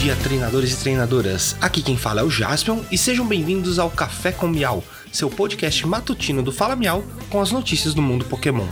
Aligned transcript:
dia, 0.00 0.16
treinadores 0.16 0.72
e 0.72 0.76
treinadoras. 0.78 1.54
Aqui 1.60 1.82
quem 1.82 1.94
fala 1.94 2.22
é 2.22 2.24
o 2.24 2.30
Jaspion 2.30 2.80
e 2.90 2.96
sejam 2.96 3.26
bem-vindos 3.26 3.78
ao 3.78 3.90
Café 3.90 4.32
com 4.32 4.48
Miau, 4.48 4.82
seu 5.12 5.28
podcast 5.28 5.86
matutino 5.86 6.42
do 6.42 6.50
Fala 6.50 6.74
Miau 6.74 7.04
com 7.28 7.38
as 7.38 7.52
notícias 7.52 7.92
do 7.92 8.00
mundo 8.00 8.24
Pokémon. 8.24 8.66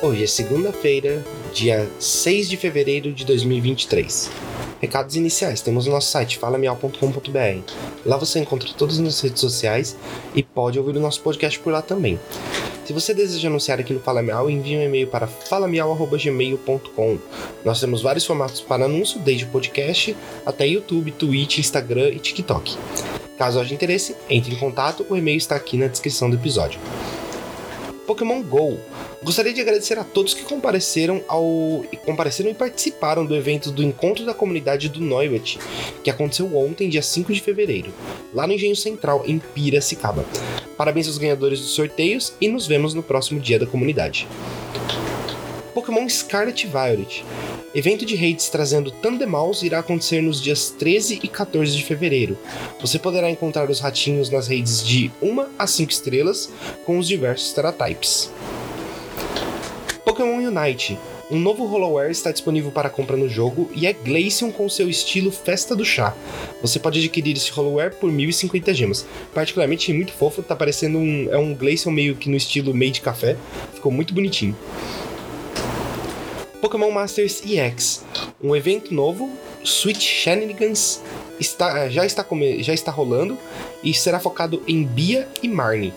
Hoje 0.00 0.22
é 0.22 0.26
segunda-feira, 0.28 1.24
dia 1.52 1.90
6 1.98 2.48
de 2.48 2.56
fevereiro 2.56 3.12
de 3.12 3.24
2023. 3.24 4.30
Recados 4.80 5.14
iniciais: 5.14 5.60
temos 5.60 5.86
o 5.86 5.90
nosso 5.90 6.10
site 6.10 6.38
falamial.com.br. 6.38 7.72
Lá 8.04 8.16
você 8.16 8.40
encontra 8.40 8.68
todas 8.76 8.96
as 8.96 9.00
nossas 9.00 9.20
redes 9.20 9.40
sociais 9.40 9.96
e 10.34 10.42
pode 10.42 10.78
ouvir 10.78 10.96
o 10.96 11.00
nosso 11.00 11.20
podcast 11.20 11.58
por 11.60 11.72
lá 11.72 11.82
também. 11.82 12.18
Se 12.84 12.92
você 12.92 13.14
deseja 13.14 13.48
anunciar 13.48 13.78
aqui 13.78 13.92
no 13.92 14.00
Fala 14.00 14.22
Miau, 14.22 14.50
envie 14.50 14.76
um 14.76 14.82
e-mail 14.82 15.06
para 15.06 15.26
falamial.gmail.com. 15.28 17.18
Nós 17.64 17.78
temos 17.78 18.02
vários 18.02 18.24
formatos 18.24 18.60
para 18.60 18.86
anúncio, 18.86 19.20
desde 19.20 19.46
podcast 19.46 20.16
até 20.44 20.66
YouTube, 20.66 21.12
Twitch, 21.12 21.58
Instagram 21.58 22.08
e 22.08 22.18
TikTok. 22.18 22.76
Caso 23.38 23.60
haja 23.60 23.72
interesse, 23.72 24.16
entre 24.28 24.54
em 24.54 24.58
contato, 24.58 25.06
o 25.08 25.16
e-mail 25.16 25.38
está 25.38 25.54
aqui 25.54 25.76
na 25.76 25.86
descrição 25.86 26.28
do 26.28 26.36
episódio. 26.36 26.80
Pokémon 28.06 28.42
GO. 28.42 28.78
Gostaria 29.22 29.52
de 29.52 29.60
agradecer 29.60 29.98
a 29.98 30.04
todos 30.04 30.34
que 30.34 30.42
compareceram 30.42 31.22
ao 31.28 31.84
compareceram 32.04 32.50
e 32.50 32.54
participaram 32.54 33.24
do 33.24 33.36
evento 33.36 33.70
do 33.70 33.82
Encontro 33.82 34.24
da 34.24 34.34
Comunidade 34.34 34.88
do 34.88 35.00
Noiwet, 35.00 35.58
que 36.02 36.10
aconteceu 36.10 36.56
ontem, 36.56 36.88
dia 36.88 37.02
5 37.02 37.32
de 37.32 37.40
fevereiro, 37.40 37.92
lá 38.32 38.46
no 38.46 38.52
Engenho 38.52 38.76
Central, 38.76 39.22
em 39.26 39.38
Piracicaba. 39.38 40.24
Parabéns 40.76 41.06
aos 41.06 41.18
ganhadores 41.18 41.60
dos 41.60 41.70
sorteios 41.70 42.32
e 42.40 42.48
nos 42.48 42.66
vemos 42.66 42.94
no 42.94 43.02
próximo 43.02 43.38
dia 43.38 43.58
da 43.58 43.66
comunidade. 43.66 44.26
Pokémon 45.74 46.08
Scarlet 46.08 46.66
Violet. 46.66 47.24
Evento 47.74 48.04
de 48.04 48.16
raids 48.16 48.48
trazendo 48.48 48.90
Tandemaus 48.90 49.62
irá 49.62 49.78
acontecer 49.78 50.20
nos 50.20 50.42
dias 50.42 50.70
13 50.70 51.20
e 51.22 51.28
14 51.28 51.76
de 51.76 51.84
fevereiro. 51.84 52.36
Você 52.80 52.98
poderá 52.98 53.30
encontrar 53.30 53.70
os 53.70 53.78
ratinhos 53.78 54.28
nas 54.28 54.48
raids 54.48 54.84
de 54.84 55.10
1 55.22 55.46
a 55.58 55.66
5 55.66 55.90
estrelas 55.90 56.50
com 56.84 56.98
os 56.98 57.06
diversos 57.06 57.52
Teratypes. 57.52 58.30
Pokémon 60.04 60.38
Unite. 60.38 60.98
Um 61.30 61.38
novo 61.38 61.64
Hollowware 61.64 62.10
está 62.10 62.32
disponível 62.32 62.72
para 62.72 62.90
compra 62.90 63.16
no 63.16 63.28
jogo 63.28 63.70
e 63.72 63.86
é 63.86 63.92
Glaceon 63.92 64.50
com 64.50 64.68
seu 64.68 64.90
estilo 64.90 65.30
Festa 65.30 65.76
do 65.76 65.84
Chá. 65.84 66.12
Você 66.60 66.80
pode 66.80 66.98
adquirir 66.98 67.36
esse 67.36 67.52
Hollowware 67.52 67.94
por 67.94 68.10
1050 68.10 68.74
gemas. 68.74 69.06
Particularmente 69.32 69.92
muito 69.92 70.12
fofo, 70.12 70.42
tá 70.42 70.56
parecendo 70.56 70.98
um, 70.98 71.28
é 71.30 71.38
um 71.38 71.54
Glaceon 71.54 71.92
meio 71.92 72.16
que 72.16 72.28
no 72.28 72.36
estilo 72.36 72.74
made 72.74 73.00
café. 73.00 73.36
Ficou 73.72 73.92
muito 73.92 74.12
bonitinho. 74.12 74.56
Pokémon 76.60 76.90
Masters 76.90 77.42
EX, 77.44 78.04
um 78.42 78.54
evento 78.54 78.92
novo, 78.92 79.30
Switch 79.64 80.02
Shenanigans, 80.02 81.00
está, 81.38 81.88
já, 81.88 82.04
está 82.04 82.26
já 82.58 82.74
está 82.74 82.92
rolando 82.92 83.38
e 83.82 83.94
será 83.94 84.20
focado 84.20 84.62
em 84.68 84.84
Bia 84.84 85.26
e 85.42 85.48
Marnie. 85.48 85.94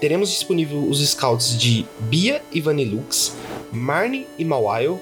Teremos 0.00 0.30
disponível 0.30 0.82
os 0.88 1.06
scouts 1.06 1.58
de 1.58 1.84
Bia 2.00 2.40
e 2.50 2.60
Vanilux, 2.60 3.34
Marnie 3.70 4.26
e 4.38 4.44
Mawile, 4.44 4.98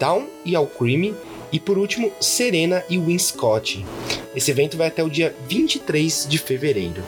Down 0.00 0.26
e 0.44 0.56
Alcremie 0.56 1.14
e 1.52 1.60
por 1.60 1.78
último 1.78 2.10
Serena 2.20 2.82
e 2.88 2.98
Winscott. 2.98 3.84
Esse 4.34 4.50
evento 4.50 4.76
vai 4.76 4.88
até 4.88 5.04
o 5.04 5.10
dia 5.10 5.34
23 5.48 6.26
de 6.28 6.38
fevereiro. 6.38 7.02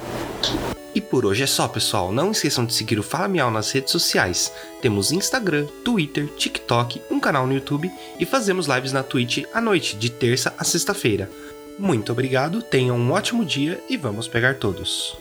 Por 1.11 1.27
hoje 1.27 1.43
é 1.43 1.47
só, 1.47 1.67
pessoal. 1.67 2.13
Não 2.13 2.31
esqueçam 2.31 2.65
de 2.65 2.73
seguir 2.73 2.99
o 2.99 3.03
Fala 3.03 3.27
Miau 3.27 3.51
nas 3.51 3.73
redes 3.73 3.91
sociais. 3.91 4.53
Temos 4.81 5.11
Instagram, 5.11 5.67
Twitter, 5.85 6.29
TikTok, 6.29 7.03
um 7.11 7.19
canal 7.19 7.49
no 7.49 7.53
YouTube 7.53 7.91
e 8.19 8.25
fazemos 8.25 8.69
lives 8.69 8.93
na 8.93 9.03
Twitch 9.03 9.43
à 9.53 9.61
noite, 9.61 9.97
de 9.97 10.09
terça 10.09 10.55
a 10.57 10.63
sexta-feira. 10.63 11.29
Muito 11.77 12.13
obrigado, 12.13 12.63
tenham 12.63 12.97
um 12.97 13.11
ótimo 13.11 13.45
dia 13.45 13.83
e 13.89 13.97
vamos 13.97 14.29
pegar 14.29 14.55
todos. 14.55 15.20